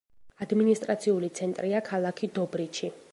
[0.45, 2.95] ადმინისტრაციული ცენტრია ქალაქი დობრიჩი.